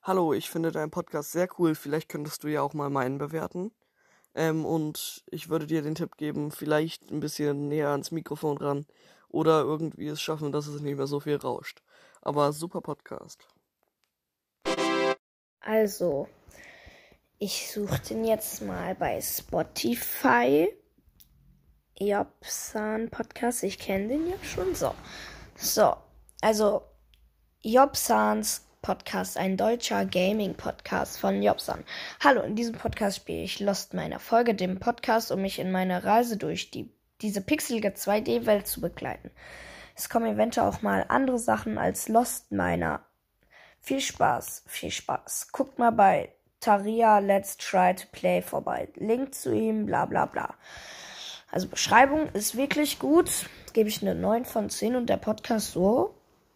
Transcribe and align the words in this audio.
Hallo, 0.02 0.34
ich 0.34 0.50
finde 0.50 0.72
deinen 0.72 0.90
Podcast 0.90 1.34
sehr 1.34 1.48
cool. 1.60 1.76
Vielleicht 1.76 2.10
könntest 2.10 2.44
du 2.44 2.48
ja 2.48 2.64
auch 2.64 2.74
mal 2.74 2.90
meinen 2.90 3.20
bewerten. 3.20 3.72
Ähm, 4.34 4.66
und 4.66 5.24
ich 5.30 5.50
würde 5.50 5.68
dir 5.68 5.84
den 5.84 5.94
Tipp 5.94 6.18
geben, 6.18 6.50
vielleicht 6.50 7.12
ein 7.12 7.20
bisschen 7.20 7.68
näher 7.68 7.90
ans 7.90 8.10
Mikrofon 8.10 8.58
ran 8.58 8.88
oder 9.34 9.62
irgendwie 9.62 10.08
es 10.08 10.22
schaffen, 10.22 10.52
dass 10.52 10.68
es 10.68 10.82
nicht 10.82 10.96
mehr 10.96 11.08
so 11.08 11.20
viel 11.20 11.36
rauscht. 11.36 11.82
Aber 12.22 12.54
super 12.54 12.80
Podcast. 12.80 13.46
Also, 15.60 16.30
ich 17.40 17.72
suche 17.72 18.00
den 18.10 18.24
jetzt 18.24 18.62
mal 18.62 18.96
bei 18.96 19.20
Spotify. 19.22 20.70
Jobsan 22.00 23.10
Podcast, 23.10 23.64
ich 23.64 23.80
kenne 23.80 24.08
den 24.08 24.30
ja 24.30 24.36
schon 24.44 24.74
so. 24.76 24.94
So, 25.56 25.96
also 26.42 26.82
Jobsans 27.62 28.66
Podcast, 28.82 29.38
ein 29.38 29.56
deutscher 29.56 30.06
Gaming-Podcast 30.06 31.18
von 31.18 31.42
Jobsan. 31.42 31.86
Hallo, 32.22 32.42
in 32.42 32.56
diesem 32.56 32.76
Podcast 32.76 33.18
spiele 33.18 33.44
ich 33.44 33.60
Lost 33.60 33.94
meiner 33.94 34.20
Folge, 34.20 34.56
dem 34.56 34.80
Podcast, 34.80 35.32
um 35.32 35.42
mich 35.42 35.60
in 35.60 35.72
meiner 35.72 36.04
Reise 36.04 36.36
durch 36.36 36.72
die, 36.72 36.92
diese 37.24 37.42
pixelige 37.42 37.90
2D-Welt 37.90 38.68
zu 38.68 38.82
begleiten. 38.82 39.32
Es 39.96 40.10
kommen 40.10 40.28
eventuell 40.28 40.68
auch 40.68 40.82
mal 40.82 41.06
andere 41.08 41.40
Sachen 41.40 41.78
als 41.78 42.10
Lost 42.10 42.52
Miner. 42.52 43.06
Viel 43.80 44.02
Spaß, 44.02 44.64
viel 44.68 44.92
Spaß. 44.92 45.52
Guckt 45.52 45.80
mal 45.80 45.92
bei 45.92 46.34
Taria 46.60 47.20
Let's 47.20 47.58
Try 47.58 47.96
to 47.96 48.06
Play 48.12 48.42
vorbei. 48.42 48.90
Link 48.96 49.34
zu 49.34 49.54
ihm, 49.54 49.86
bla 49.86 50.06
bla 50.06 50.26
bla. 50.26 50.54
Also 51.52 51.68
Beschreibung 51.68 52.30
ist 52.30 52.58
wirklich 52.58 53.00
gut. 53.00 53.50
Gebe 53.74 53.90
ich 53.90 54.02
eine 54.02 54.16
9 54.16 54.46
von 54.46 54.70
10 54.70 54.96
und 54.96 55.08
der 55.08 55.18
Podcast 55.18 55.72
so 55.72 56.16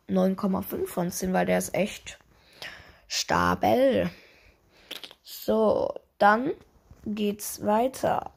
9,5 0.10 0.88
von 0.88 1.12
10, 1.12 1.34
weil 1.34 1.46
der 1.46 1.58
ist 1.58 1.76
echt 1.76 2.20
stabil. 3.08 4.10
So, 5.24 5.94
dann 6.18 6.52
geht's 7.06 7.66
weiter. 7.66 8.32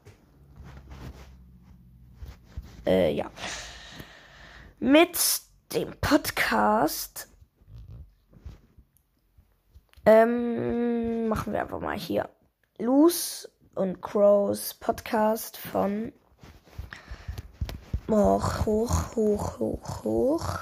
Äh, 2.91 3.12
ja. 3.12 3.30
Mit 4.80 5.16
dem 5.72 5.92
Podcast 6.00 7.28
ähm, 10.05 11.28
machen 11.28 11.52
wir 11.52 11.60
einfach 11.60 11.78
mal 11.78 11.97
hier 11.97 12.28
Loose 12.78 13.48
und 13.76 14.03
Crows 14.03 14.75
Podcast 14.75 15.56
von 15.56 16.12
hoch, 18.10 18.66
hoch, 18.66 19.14
hoch, 19.14 19.59
hoch, 19.60 20.04
hoch. 20.04 20.59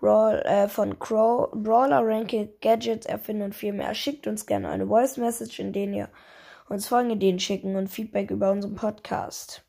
Brawl, 0.00 0.40
äh, 0.40 0.66
von 0.66 0.98
Crow, 0.98 1.52
Brawler, 1.52 2.04
Ranking, 2.04 2.48
Gadgets 2.60 3.06
erfinden 3.06 3.44
und 3.44 3.54
viel 3.54 3.72
mehr. 3.72 3.94
Schickt 3.94 4.26
uns 4.26 4.44
gerne 4.44 4.70
eine 4.70 4.88
Voice 4.88 5.18
Message, 5.18 5.60
in 5.60 5.72
denen 5.72 5.94
ihr 5.94 6.08
uns 6.68 6.88
folgende 6.88 7.14
Ideen 7.14 7.38
schicken 7.38 7.76
und 7.76 7.86
Feedback 7.86 8.32
über 8.32 8.50
unseren 8.50 8.74
Podcast. 8.74 9.64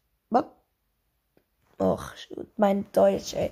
Och, 1.83 2.13
mein 2.57 2.85
Deutsch, 2.93 3.33
ey. 3.33 3.51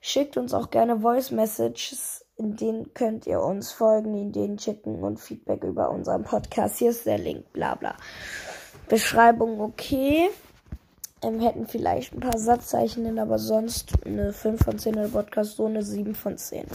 Schickt 0.00 0.36
uns 0.36 0.54
auch 0.54 0.70
gerne 0.70 1.00
Voice 1.00 1.30
Messages, 1.30 2.24
in 2.36 2.56
denen 2.56 2.94
könnt 2.94 3.26
ihr 3.26 3.40
uns 3.40 3.70
folgende 3.70 4.18
Ideen 4.18 4.58
schicken 4.58 5.02
und 5.02 5.20
Feedback 5.20 5.62
über 5.62 5.90
unseren 5.90 6.24
Podcast. 6.24 6.78
Hier 6.78 6.90
ist 6.90 7.06
der 7.06 7.18
Link, 7.18 7.52
bla 7.52 7.74
bla. 7.74 7.96
Beschreibung 8.88 9.60
okay 9.60 10.30
ähm, 11.22 11.40
hätten 11.40 11.66
vielleicht 11.66 12.14
ein 12.14 12.20
paar 12.20 12.38
Satzzeichen, 12.38 13.18
aber 13.18 13.38
sonst 13.38 13.92
eine 14.04 14.32
5 14.32 14.64
von 14.64 14.78
10 14.78 14.94
oder 14.94 15.08
Podcast 15.08 15.56
so 15.56 15.66
eine 15.66 15.82
7 15.82 16.14
von 16.14 16.36
10. 16.36 16.66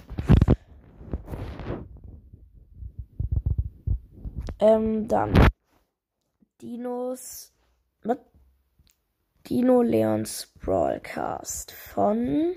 Ähm, 4.59 5.07
dann 5.07 5.33
Dinos. 6.61 7.51
Was? 8.03 8.17
Dino 9.47 9.83
Leons 9.83 10.47
Broadcast 10.59 11.71
von 11.71 12.55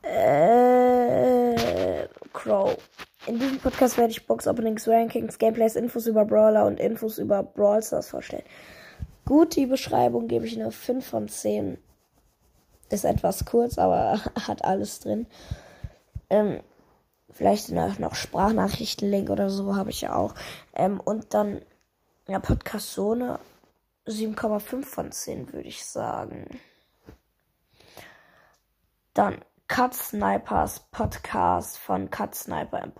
äh, 0.00 2.08
Crow. 2.32 2.74
In 3.26 3.38
diesem 3.38 3.58
Podcast 3.58 3.98
werde 3.98 4.12
ich 4.12 4.26
Box 4.26 4.48
Openings, 4.48 4.88
Rankings, 4.88 5.36
Gameplays, 5.36 5.76
Infos 5.76 6.06
über 6.06 6.24
Brawler 6.24 6.64
und 6.64 6.80
Infos 6.80 7.18
über 7.18 7.42
Brawl 7.42 7.82
Stars 7.82 8.08
vorstellen. 8.08 8.44
Gut, 9.26 9.54
die 9.54 9.66
Beschreibung 9.66 10.28
gebe 10.28 10.46
ich 10.46 10.58
eine 10.58 10.72
5 10.72 11.06
von 11.06 11.28
10. 11.28 11.76
Ist 12.88 13.04
etwas 13.04 13.44
kurz, 13.44 13.76
aber 13.76 14.18
hat 14.48 14.64
alles 14.64 15.00
drin. 15.00 15.26
Ähm, 16.30 16.60
vielleicht 17.30 17.70
noch, 17.70 18.14
Sprachnachrichtenlink 18.14 19.28
oder 19.28 19.50
so 19.50 19.76
habe 19.76 19.90
ich 19.90 20.00
ja 20.00 20.16
auch. 20.16 20.34
Ähm, 20.74 21.00
und 21.00 21.34
dann, 21.34 21.60
ja, 22.26 22.38
Podcast 22.38 22.94
Zone 22.94 23.38
7,5 24.08 24.84
von 24.84 25.12
10, 25.12 25.52
würde 25.52 25.68
ich 25.68 25.84
sagen. 25.84 26.60
Dann 29.14 29.44
Cut 29.68 29.94
Snipers 29.94 30.80
Podcast 30.90 31.78
von 31.78 32.10
Cut 32.10 32.34
Sniper 32.34 32.92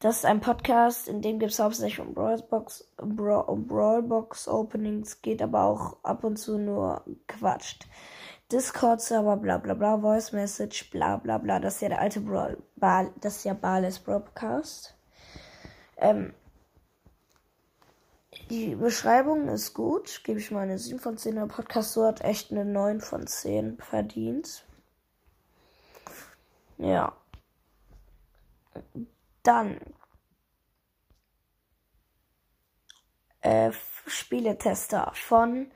das 0.00 0.18
ist 0.18 0.26
ein 0.26 0.40
Podcast, 0.40 1.08
in 1.08 1.22
dem 1.22 1.38
gibt 1.38 1.52
es 1.52 1.58
hauptsächlich 1.58 2.06
um 2.06 2.12
Brawlbox, 2.12 2.86
Brawl, 2.98 3.44
um 3.46 3.66
Brawlbox 3.66 4.46
Openings, 4.46 5.22
geht 5.22 5.40
aber 5.40 5.64
auch 5.64 5.96
ab 6.02 6.22
und 6.22 6.36
zu 6.36 6.58
nur 6.58 7.02
quatscht. 7.26 7.86
Discord-Server, 8.52 9.38
bla 9.38 9.56
bla 9.56 9.72
bla, 9.72 9.98
Voice 9.98 10.32
Message, 10.32 10.90
bla 10.90 11.16
bla 11.16 11.38
bla. 11.38 11.58
Das 11.58 11.76
ist 11.76 11.80
ja 11.80 11.88
der 11.88 12.00
alte 12.00 12.20
Brawl, 12.20 12.58
Bal, 12.76 13.10
das 13.20 13.38
ist 13.38 13.44
ja 13.44 13.54
Bales 13.54 13.98
Broadcast. 13.98 14.94
Ähm, 15.96 16.34
die 18.50 18.74
Beschreibung 18.74 19.48
ist 19.48 19.74
gut, 19.74 20.22
gebe 20.24 20.38
ich 20.38 20.50
mal 20.50 20.60
eine 20.60 20.78
7 20.78 20.98
von 20.98 21.16
10. 21.16 21.34
Der 21.36 21.46
Podcast 21.46 21.92
so 21.92 22.06
hat 22.06 22.20
echt 22.20 22.50
eine 22.52 22.64
9 22.64 23.00
von 23.00 23.26
10 23.26 23.78
verdient. 23.78 24.64
Ja. 26.78 27.16
Dann 29.42 29.80
äh, 33.40 33.72
Spieletester 34.06 35.12
von 35.14 35.70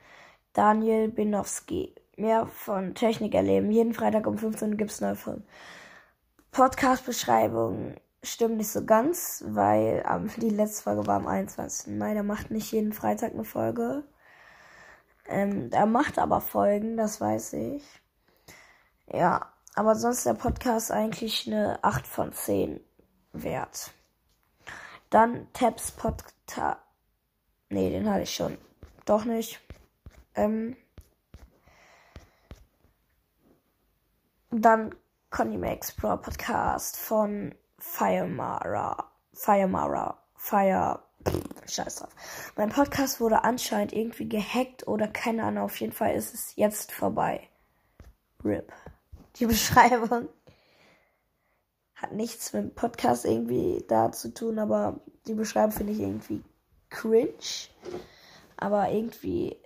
Daniel 0.53 1.09
Binowski. 1.09 1.95
Mehr 2.17 2.45
von 2.45 2.93
Technik 2.93 3.33
erleben. 3.33 3.71
Jeden 3.71 3.93
Freitag 3.93 4.27
um 4.27 4.37
15 4.37 4.71
Uhr 4.71 4.77
gibt 4.77 4.91
es 4.91 5.01
neue 5.01 5.15
Folgen. 5.15 5.45
Podcast-Beschreibung 6.51 7.95
stimmt 8.23 8.57
nicht 8.57 8.69
so 8.69 8.85
ganz, 8.85 9.43
weil 9.47 10.03
ähm, 10.09 10.29
die 10.37 10.49
letzte 10.49 10.83
Folge 10.83 11.07
war 11.07 11.15
am 11.15 11.27
21. 11.27 11.95
Mai. 11.95 12.13
Der 12.13 12.23
macht 12.23 12.51
nicht 12.51 12.71
jeden 12.71 12.93
Freitag 12.93 13.33
eine 13.33 13.43
Folge. 13.43 14.03
Ähm, 15.27 15.69
er 15.71 15.85
macht 15.85 16.19
aber 16.19 16.41
Folgen, 16.41 16.97
das 16.97 17.21
weiß 17.21 17.53
ich. 17.53 17.83
Ja, 19.07 19.51
aber 19.75 19.95
sonst 19.95 20.25
der 20.25 20.33
Podcast 20.33 20.91
eigentlich 20.91 21.47
eine 21.47 21.83
8 21.83 22.05
von 22.05 22.33
10 22.33 22.79
wert. 23.33 23.91
Dann 25.09 25.47
Tabs 25.53 25.91
Podcast. 25.91 26.79
Nee, 27.69 27.89
den 27.89 28.09
hatte 28.09 28.23
ich 28.23 28.35
schon. 28.35 28.57
Doch 29.05 29.25
nicht. 29.25 29.61
Ähm. 30.35 30.75
Dann 34.51 34.93
Conny 35.29 35.57
Max 35.57 35.93
Pro 35.93 36.17
Podcast 36.17 36.97
von 36.97 37.55
Firemara. 37.81 39.11
Firemara. 39.33 40.17
Fire. 40.35 40.99
Scheiß 41.67 41.97
drauf. 41.97 42.15
Mein 42.55 42.69
Podcast 42.69 43.19
wurde 43.19 43.43
anscheinend 43.43 43.93
irgendwie 43.93 44.29
gehackt 44.29 44.87
oder 44.87 45.07
keine 45.07 45.43
Ahnung. 45.43 45.65
Auf 45.65 45.79
jeden 45.79 45.93
Fall 45.93 46.15
ist 46.15 46.33
es 46.33 46.55
jetzt 46.55 46.91
vorbei. 46.91 47.47
RIP. 48.43 48.71
Die 49.37 49.45
Beschreibung 49.47 50.29
hat 51.95 52.11
nichts 52.13 52.53
mit 52.53 52.63
dem 52.63 52.75
Podcast 52.75 53.25
irgendwie 53.25 53.83
da 53.87 54.11
zu 54.11 54.33
tun, 54.33 54.59
aber 54.59 54.99
die 55.27 55.35
Beschreibung 55.35 55.71
finde 55.71 55.93
ich 55.93 55.99
irgendwie 55.99 56.43
cringe. 56.89 57.33
Aber 58.57 58.89
irgendwie 58.89 59.57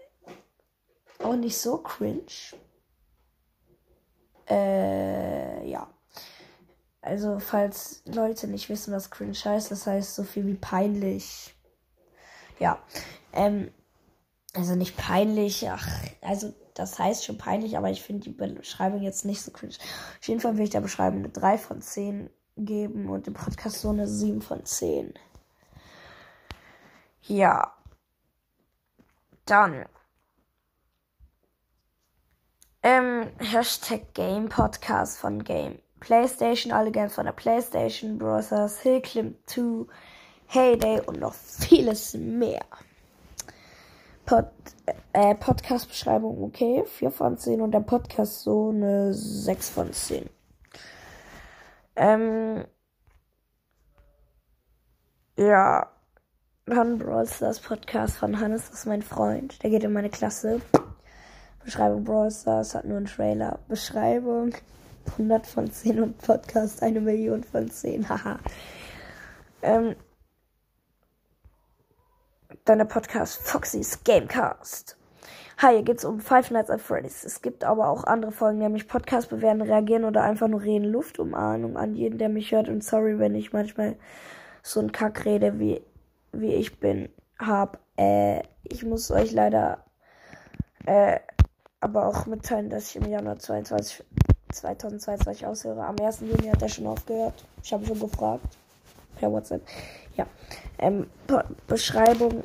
auch 1.19 1.35
nicht 1.35 1.57
so 1.57 1.77
cringe. 1.77 2.25
Äh, 4.49 5.67
ja. 5.69 5.89
Also, 7.05 7.37
falls 7.37 8.01
Leute 8.05 8.47
nicht 8.47 8.67
wissen, 8.67 8.91
was 8.91 9.11
cringe 9.11 9.37
heißt, 9.37 9.69
das 9.69 9.85
heißt 9.85 10.15
so 10.15 10.23
viel 10.23 10.47
wie 10.47 10.55
peinlich. 10.55 11.55
Ja. 12.57 12.79
Ähm, 13.31 13.71
also 14.55 14.75
nicht 14.75 14.97
peinlich, 14.97 15.69
ach, 15.69 15.87
also 16.21 16.51
das 16.73 16.97
heißt 16.97 17.23
schon 17.23 17.37
peinlich, 17.37 17.77
aber 17.77 17.91
ich 17.91 18.01
finde 18.01 18.23
die 18.23 18.31
Beschreibung 18.31 19.03
jetzt 19.03 19.23
nicht 19.23 19.43
so 19.43 19.51
cringe. 19.51 19.75
Auf 20.19 20.27
jeden 20.27 20.39
Fall 20.39 20.57
will 20.57 20.63
ich 20.63 20.71
der 20.71 20.81
Beschreibung 20.81 21.19
eine 21.19 21.29
3 21.29 21.59
von 21.59 21.79
10 21.79 22.31
geben 22.57 23.07
und 23.09 23.27
dem 23.27 23.35
Podcast 23.35 23.81
so 23.81 23.89
eine 23.89 24.07
7 24.07 24.41
von 24.41 24.65
10. 24.65 25.13
Ja. 27.21 27.71
Dann. 29.45 29.85
Ähm, 32.81 33.29
Hashtag 33.37 34.11
Game 34.15 34.49
Podcast 34.49 35.19
von 35.19 35.43
Game. 35.43 35.84
PlayStation, 36.05 36.71
alle 36.71 36.91
Games 36.91 37.15
von 37.15 37.25
der 37.25 37.31
PlayStation, 37.31 38.19
Brothers, 38.19 38.79
Hillclimb 38.81 39.37
2, 39.47 39.87
Heyday 40.45 41.01
und 41.07 41.19
noch 41.19 41.33
vieles 41.33 42.13
mehr. 42.13 42.61
Pod, 44.23 44.45
äh, 45.13 45.33
Podcast-Beschreibung 45.33 46.43
okay, 46.43 46.83
4 46.85 47.09
von 47.09 47.39
10 47.39 47.59
und 47.59 47.71
der 47.71 47.79
Podcast 47.79 48.41
so 48.41 48.69
eine 48.69 49.15
6 49.15 49.69
von 49.71 49.91
10. 49.91 50.29
Ähm, 51.95 52.65
ja, 55.37 55.89
dann 56.67 56.99
Brawl 56.99 57.27
Stars 57.27 57.59
Podcast 57.59 58.17
von 58.17 58.39
Hannes, 58.39 58.69
das 58.69 58.81
ist 58.81 58.85
mein 58.85 59.01
Freund, 59.01 59.63
der 59.63 59.71
geht 59.71 59.83
in 59.83 59.93
meine 59.93 60.11
Klasse. 60.11 60.61
Beschreibung 61.63 62.03
Brawl 62.03 62.29
Stars 62.29 62.75
hat 62.75 62.85
nur 62.85 62.97
einen 62.97 63.07
Trailer. 63.07 63.57
Beschreibung 63.67 64.53
100 65.07 65.47
von 65.47 65.71
10 65.71 66.01
und 66.01 66.17
Podcast 66.17 66.81
eine 66.83 67.01
Million 67.01 67.43
von 67.43 67.69
10. 67.69 68.07
Haha. 68.09 68.39
ähm, 69.61 69.95
der 72.67 72.85
Podcast 72.85 73.41
Foxys 73.41 74.03
Gamecast. 74.03 74.97
Hi, 75.57 75.75
hier 75.75 75.83
geht's 75.83 76.03
um 76.03 76.19
Five 76.19 76.51
Nights 76.51 76.69
at 76.69 76.81
Freddy's. 76.81 77.23
Es 77.23 77.41
gibt 77.41 77.63
aber 77.63 77.87
auch 77.87 78.03
andere 78.03 78.31
Folgen, 78.31 78.59
nämlich 78.59 78.87
Podcast 78.87 79.29
bewerten, 79.29 79.61
reagieren 79.61 80.03
oder 80.03 80.23
einfach 80.23 80.47
nur 80.47 80.61
reden. 80.61 80.85
Luftumahnung 80.85 81.77
an 81.77 81.95
jeden, 81.95 82.17
der 82.17 82.29
mich 82.29 82.51
hört. 82.51 82.67
Und 82.67 82.83
sorry, 82.83 83.19
wenn 83.19 83.35
ich 83.35 83.53
manchmal 83.53 83.95
so 84.61 84.81
ein 84.81 84.91
Kack 84.91 85.23
rede, 85.25 85.59
wie, 85.59 85.81
wie 86.33 86.53
ich 86.53 86.79
bin, 86.79 87.09
hab. 87.39 87.79
Äh, 87.97 88.41
ich 88.63 88.83
muss 88.83 89.11
euch 89.11 89.31
leider 89.31 89.85
äh, 90.85 91.19
aber 91.79 92.07
auch 92.07 92.25
mitteilen, 92.25 92.69
dass 92.69 92.89
ich 92.89 92.95
im 92.95 93.09
Januar 93.09 93.37
22, 93.37 94.03
2022 94.55 95.45
aushöre. 95.45 95.85
Am 95.85 95.99
1. 95.99 96.21
Juni 96.21 96.47
hat 96.47 96.61
er 96.61 96.69
schon 96.69 96.87
aufgehört. 96.87 97.45
Ich 97.61 97.73
habe 97.73 97.85
schon 97.85 97.99
gefragt. 97.99 98.57
Per 99.17 99.31
WhatsApp. 99.31 99.61
Ja. 100.15 100.27
Ähm, 100.77 101.09
Beschreibung 101.67 102.43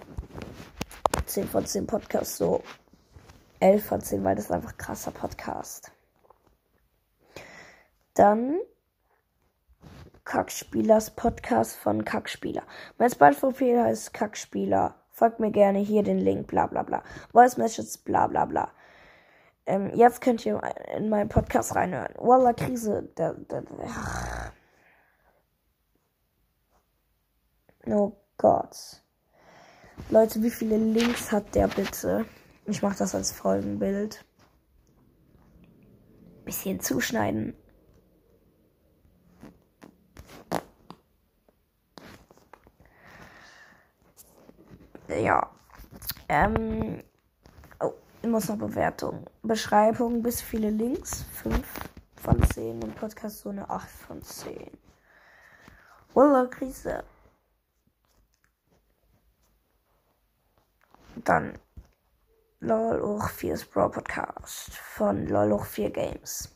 10 1.26 1.48
von 1.48 1.66
10 1.66 1.86
Podcast, 1.86 2.36
so 2.36 2.62
11 3.60 3.84
von 3.84 4.00
10, 4.00 4.24
weil 4.24 4.36
das 4.36 4.46
ist 4.46 4.52
einfach 4.52 4.76
krasser 4.76 5.10
Podcast. 5.10 5.92
Dann 8.14 8.58
Kackspielers 10.24 11.10
Podcast 11.10 11.76
von 11.76 12.04
Kackspieler. 12.04 12.62
Mein 12.98 13.10
Spotify-Profil 13.10 13.82
heißt 13.82 14.12
Kackspieler. 14.12 14.94
Folgt 15.10 15.40
mir 15.40 15.50
gerne 15.50 15.80
hier 15.80 16.02
den 16.02 16.18
Link, 16.18 16.46
bla 16.48 16.66
bla 16.66 16.82
bla. 16.82 17.02
Voice 17.32 17.56
Messages, 17.56 17.98
bla 17.98 18.26
bla 18.26 18.44
bla. 18.44 18.70
Ähm, 19.66 19.90
jetzt 19.94 20.20
könnt 20.20 20.44
ihr 20.44 20.60
in 20.96 21.08
meinen 21.08 21.28
Podcast 21.28 21.74
reinhören. 21.74 22.14
Walla 22.18 22.52
Krise. 22.52 23.08
Der, 23.16 23.34
der, 23.34 23.62
der. 23.62 24.52
Oh 27.86 28.12
Gott. 28.36 29.02
Leute, 30.08 30.42
wie 30.42 30.50
viele 30.50 30.76
Links 30.76 31.30
hat 31.30 31.54
der 31.54 31.68
bitte? 31.68 32.24
Ich 32.66 32.82
mache 32.82 32.98
das 32.98 33.14
als 33.14 33.32
Folgenbild. 33.32 34.24
Bisschen 36.44 36.80
zuschneiden. 36.80 37.54
Ja. 45.08 45.50
Ähm. 46.28 47.02
Immer 48.22 48.40
noch 48.40 48.58
Bewertung. 48.58 49.26
Beschreibung 49.42 50.22
bis 50.22 50.42
viele 50.42 50.70
Links. 50.70 51.24
5 51.42 51.66
von 52.16 52.42
10 52.50 52.82
und 52.82 52.94
Podcast 52.96 53.40
so 53.40 53.48
eine 53.48 53.68
8 53.68 53.88
von 53.88 54.22
10. 54.22 54.70
Wallah, 56.12 56.46
Krise. 56.46 57.02
Dann 61.16 61.58
LOL 62.60 63.00
hoch 63.00 63.30
4 63.30 63.58
Pro 63.72 63.88
Podcast 63.88 64.76
von 64.76 65.26
LOL 65.26 65.52
hoch 65.52 65.64
4 65.64 65.90
Games. 65.90 66.54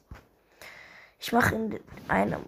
Ich 1.19 1.33
mache 1.33 1.55
in 1.55 1.81
einem 2.09 2.45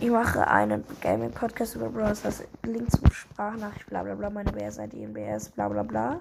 ich 0.00 0.10
mache 0.10 0.48
einen 0.48 0.84
Gaming 1.00 1.30
Podcast 1.30 1.76
über 1.76 1.88
Bros. 1.88 2.22
Das 2.22 2.42
Link 2.64 2.90
zum 2.90 3.08
Sprachnachricht, 3.12 3.86
bla 3.86 4.02
bla 4.02 4.16
bla, 4.16 4.30
meine 4.30 4.50
BS-ID 4.50 4.94
in 4.94 5.12
BS, 5.12 5.50
bla 5.50 5.68
bla 5.68 5.84
bla. 5.84 6.20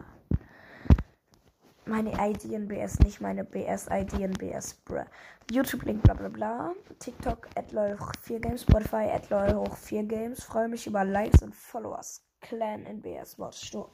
Meine 1.92 2.12
ID 2.14 2.46
in 2.46 2.70
BS, 2.70 3.00
nicht 3.00 3.20
meine 3.20 3.44
BS-ID 3.44 4.14
in 4.14 4.32
BS, 4.32 4.76
bruh. 4.86 5.04
YouTube-Link, 5.52 6.02
bla 6.04 6.14
bla 6.14 6.30
bla. 6.30 6.72
TikTok, 7.00 7.50
at 7.58 7.74
hoch 7.74 8.14
4 8.22 8.40
Games, 8.40 8.62
Spotify, 8.62 9.10
at 9.12 9.30
hoch 9.30 9.76
4 9.76 10.04
Games. 10.04 10.42
Freue 10.42 10.70
mich 10.70 10.88
über 10.88 11.04
Likes 11.04 11.44
und 11.44 11.54
Followers. 11.54 12.24
Clan 12.40 12.86
in 12.86 13.02
BS, 13.02 13.38
Wortsturm. 13.38 13.90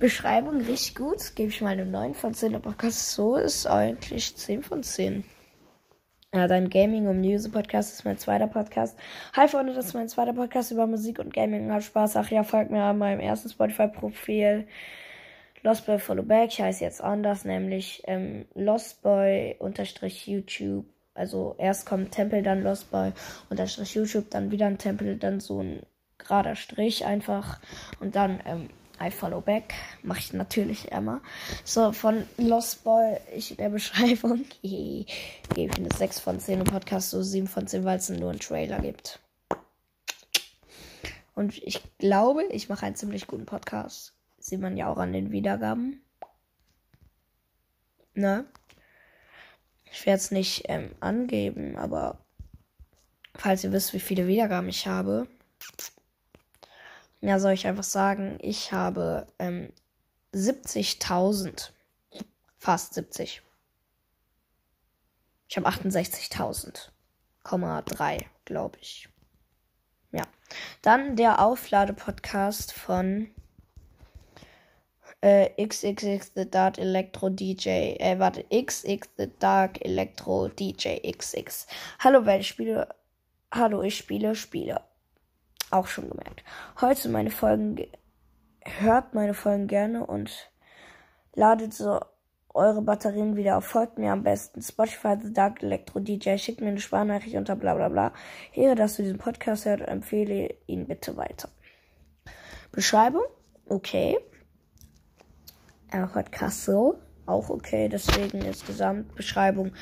Beschreibung 0.00 0.56
richtig 0.62 0.96
gut. 0.96 1.36
Gebe 1.36 1.50
ich 1.50 1.60
mal 1.60 1.68
eine 1.68 1.86
9 1.86 2.14
von 2.14 2.34
10. 2.34 2.56
Aber 2.56 2.74
so 2.90 3.36
ist 3.36 3.68
eigentlich 3.68 4.36
10 4.36 4.64
von 4.64 4.82
10. 4.82 5.22
Ja, 6.34 6.48
dein 6.48 6.70
Gaming 6.70 7.06
und 7.06 7.20
Music 7.20 7.52
Podcast 7.52 7.92
ist 7.92 8.04
mein 8.04 8.18
zweiter 8.18 8.48
Podcast. 8.48 8.98
Hi 9.36 9.46
Freunde, 9.46 9.74
das 9.74 9.86
ist 9.86 9.94
mein 9.94 10.08
zweiter 10.08 10.32
Podcast 10.32 10.72
über 10.72 10.88
Musik 10.88 11.20
und 11.20 11.32
Gaming. 11.32 11.70
Hat 11.72 11.84
Spaß. 11.84 12.16
Ach 12.16 12.28
ja, 12.32 12.42
folgt 12.42 12.72
mir 12.72 12.82
an 12.82 12.98
meinem 12.98 13.20
ersten 13.20 13.48
Spotify-Profil. 13.48 14.66
Lostboy 15.62 15.98
Follow 15.98 16.22
Back. 16.22 16.50
Ich 16.52 16.60
heiße 16.60 16.84
jetzt 16.84 17.00
anders, 17.00 17.44
nämlich 17.44 18.02
ähm, 18.06 18.46
Lostboy 18.54 19.56
unterstrich 19.58 20.26
YouTube. 20.26 20.86
Also 21.14 21.54
erst 21.58 21.86
kommt 21.86 22.12
Tempel, 22.12 22.42
dann 22.42 22.62
Lostboy 22.62 23.12
unterstrich 23.50 23.94
YouTube, 23.94 24.30
dann 24.30 24.50
wieder 24.50 24.66
ein 24.66 24.78
Tempel, 24.78 25.16
dann 25.16 25.40
so 25.40 25.62
ein 25.62 25.82
gerader 26.18 26.56
Strich 26.56 27.04
einfach 27.04 27.60
und 28.00 28.16
dann 28.16 28.40
ähm, 28.44 28.68
I 29.00 29.10
follow 29.10 29.40
back. 29.40 29.74
Mache 30.02 30.20
ich 30.20 30.32
natürlich 30.32 30.90
immer. 30.92 31.20
So, 31.64 31.92
von 31.92 32.24
Lost 32.36 32.84
Boy, 32.84 33.18
ich 33.34 33.52
in 33.52 33.56
der 33.56 33.70
Beschreibung, 33.70 34.44
gebe 34.62 35.06
ich 35.54 35.76
eine 35.76 35.88
6 35.94 36.20
von 36.20 36.38
10 36.38 36.60
im 36.60 36.66
Podcast, 36.66 37.10
so 37.10 37.22
7 37.22 37.46
von 37.46 37.66
10, 37.66 37.84
weil 37.84 37.98
es 37.98 38.08
nur 38.08 38.30
einen 38.30 38.40
Trailer 38.40 38.80
gibt. 38.80 39.20
Und 41.34 41.56
ich 41.62 41.82
glaube, 41.98 42.44
ich 42.50 42.68
mache 42.68 42.86
einen 42.86 42.96
ziemlich 42.96 43.26
guten 43.26 43.46
Podcast. 43.46 44.14
Sieht 44.42 44.60
man 44.60 44.76
ja 44.76 44.88
auch 44.88 44.98
an 44.98 45.12
den 45.12 45.30
Wiedergaben. 45.30 46.02
Ne? 48.14 48.44
Ich 49.84 50.04
werde 50.04 50.18
es 50.18 50.32
nicht 50.32 50.64
ähm, 50.66 50.96
angeben, 50.98 51.76
aber 51.76 52.18
falls 53.36 53.62
ihr 53.62 53.70
wisst, 53.70 53.92
wie 53.92 54.00
viele 54.00 54.26
Wiedergaben 54.26 54.68
ich 54.68 54.88
habe, 54.88 55.28
ja, 57.20 57.38
soll 57.38 57.52
ich 57.52 57.68
einfach 57.68 57.84
sagen, 57.84 58.38
ich 58.40 58.72
habe 58.72 59.28
ähm, 59.38 59.72
70.000. 60.34 61.70
Fast 62.58 62.94
70. 62.94 63.42
Ich 65.48 65.56
habe 65.56 65.68
68.000,3, 65.68 68.24
glaube 68.44 68.78
ich. 68.80 69.08
Ja. 70.10 70.24
Dann 70.80 71.14
der 71.16 71.40
Auflade-Podcast 71.40 72.72
von 72.72 73.32
äh, 75.22 75.48
XXX 75.64 76.32
The 76.34 76.50
Dark 76.50 76.78
Electro 76.78 77.30
DJ. 77.30 77.96
Äh, 77.98 78.18
warte, 78.18 78.44
XX 78.44 79.08
The 79.16 79.30
Dark 79.38 79.82
Electro 79.84 80.48
DJ 80.48 80.98
XX. 81.10 81.66
Hallo 82.00 82.26
Welt, 82.26 82.42
ich 82.42 82.48
spiele. 82.48 82.88
Hallo, 83.50 83.82
ich 83.82 83.96
spiele 83.96 84.34
Spiele 84.34 84.80
auch 85.70 85.86
schon 85.86 86.08
gemerkt. 86.08 86.44
Heute 86.80 87.08
meine 87.08 87.30
Folgen, 87.30 87.86
hört 88.62 89.14
meine 89.14 89.34
Folgen 89.34 89.66
gerne 89.66 90.06
und 90.06 90.50
ladet 91.34 91.72
so 91.72 92.00
eure 92.54 92.82
Batterien 92.82 93.36
wieder 93.36 93.58
auf. 93.58 93.64
Folgt 93.64 93.98
mir 93.98 94.12
am 94.12 94.22
besten. 94.24 94.60
Spotify 94.60 95.16
The 95.20 95.32
Dark 95.32 95.62
Electro 95.62 96.00
DJ. 96.00 96.36
Schickt 96.36 96.60
mir 96.60 96.68
eine 96.68 96.80
Sparnachricht 96.80 97.36
unter 97.36 97.56
bla 97.56 97.74
bla 97.74 97.88
bla. 97.88 98.12
Ehre, 98.54 98.74
dass 98.74 98.96
du 98.96 99.02
diesen 99.02 99.18
Podcast 99.18 99.64
hört 99.64 99.80
empfehle 99.82 100.54
ihn 100.66 100.86
bitte 100.86 101.16
weiter. 101.16 101.48
Beschreibung? 102.72 103.24
Okay 103.68 104.18
äh, 105.92 106.06
Hot 106.14 106.32
Castle. 106.32 106.98
Auch 107.26 107.50
okay, 107.50 107.88
deswegen 107.88 108.42
ist 108.42 108.66
Gesamtbeschreibung 108.66 109.72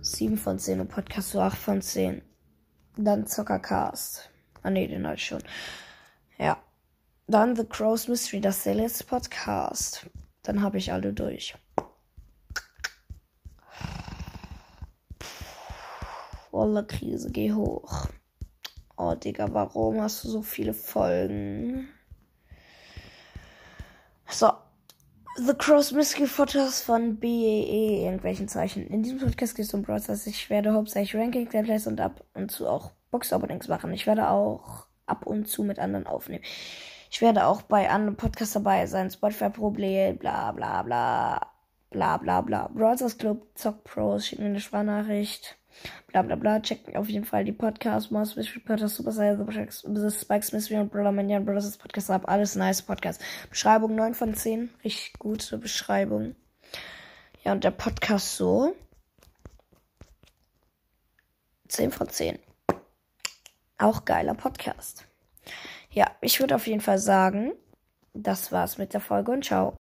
7 0.00 0.38
von 0.38 0.58
10 0.58 0.80
und 0.80 0.88
Podcast 0.88 1.30
so 1.30 1.40
8 1.40 1.58
von 1.58 1.82
10. 1.82 2.22
Dann 2.96 3.26
Zockercast. 3.26 4.30
Ah 4.62 4.70
ne, 4.70 4.88
den 4.88 5.06
halt 5.06 5.20
schon. 5.20 5.42
Ja. 6.38 6.62
Dann 7.26 7.54
The 7.54 7.64
Crow's 7.64 8.08
Mystery, 8.08 8.40
das 8.40 8.58
ist 8.58 8.66
der 8.66 8.74
letzte 8.74 9.04
Podcast. 9.04 10.06
Dann 10.42 10.62
habe 10.62 10.78
ich 10.78 10.92
alle 10.92 11.12
durch. 11.12 11.54
Volle 16.50 16.84
Krise, 16.84 17.30
geh 17.30 17.52
hoch. 17.52 18.08
Oh, 18.96 19.14
Digga, 19.14 19.52
warum 19.52 20.00
hast 20.00 20.24
du 20.24 20.28
so 20.28 20.42
viele 20.42 20.74
Folgen? 20.74 21.88
So, 24.28 24.52
The 25.42 25.54
Cross 25.54 25.92
Mystery 25.92 26.26
Photos 26.26 26.82
von 26.82 27.16
BEE, 27.16 28.04
irgendwelchen 28.04 28.46
Zeichen. 28.46 28.86
In 28.88 29.02
diesem 29.02 29.20
Podcast 29.20 29.56
geht 29.56 29.64
es 29.64 29.72
um 29.72 29.80
Browsers. 29.80 30.26
Ich 30.26 30.50
werde 30.50 30.74
hauptsächlich 30.74 31.18
Ranking 31.18 31.48
Gameplays 31.48 31.86
und 31.86 31.98
ab 31.98 32.22
und 32.34 32.50
zu 32.50 32.68
auch 32.68 32.90
Box 33.10 33.32
Openings 33.32 33.66
machen. 33.66 33.90
Ich 33.94 34.06
werde 34.06 34.28
auch 34.28 34.86
ab 35.06 35.24
und 35.24 35.48
zu 35.48 35.64
mit 35.64 35.78
anderen 35.78 36.06
aufnehmen. 36.06 36.44
Ich 37.10 37.22
werde 37.22 37.46
auch 37.46 37.62
bei 37.62 37.88
anderen 37.88 38.16
Podcasts 38.16 38.52
dabei 38.52 38.84
sein. 38.84 39.10
Spotify-Problem, 39.10 40.18
bla 40.18 40.52
bla 40.52 40.82
bla. 40.82 41.52
Bla 41.88 42.18
bla 42.18 42.42
bla. 42.42 42.68
Browsers 42.68 43.16
Club, 43.16 43.46
Zock 43.54 43.82
Pros, 43.84 44.26
schicken 44.26 44.42
mir 44.42 44.50
eine 44.50 44.60
Sprachnachricht 44.60 45.56
bla 46.08 46.22
bla 46.22 46.36
bla. 46.36 46.60
Checkt 46.60 46.94
auf 46.96 47.08
jeden 47.08 47.24
Fall 47.24 47.44
die 47.44 47.52
Podcasts, 47.52 48.10
Mouse 48.10 48.36
Mystery 48.36 48.60
Podcast, 48.60 48.96
Super 48.96 49.12
Saiyan, 49.12 49.70
The 49.84 50.10
Spikes 50.10 50.52
Mystery 50.52 50.78
und 50.80 50.90
Brother 50.90 51.12
Mania 51.12 51.40
Brothers 51.40 51.76
Podcast 51.76 52.10
ab. 52.10 52.22
Alles 52.26 52.56
nice 52.56 52.82
Podcast. 52.82 53.20
Beschreibung 53.48 53.94
9 53.94 54.14
von 54.14 54.34
10. 54.34 54.70
Richtig 54.84 55.14
gute 55.18 55.58
Beschreibung. 55.58 56.34
Ja, 57.44 57.52
und 57.52 57.64
der 57.64 57.70
Podcast 57.70 58.36
so. 58.36 58.74
10 61.68 61.92
von 61.92 62.08
10. 62.08 62.38
Auch 63.78 64.04
geiler 64.04 64.34
Podcast. 64.34 65.06
Ja, 65.90 66.10
ich 66.20 66.38
würde 66.38 66.54
auf 66.54 66.66
jeden 66.66 66.80
Fall 66.80 66.98
sagen, 66.98 67.52
das 68.12 68.52
war's 68.52 68.78
mit 68.78 68.92
der 68.92 69.00
Folge 69.00 69.32
und 69.32 69.44
ciao. 69.44 69.79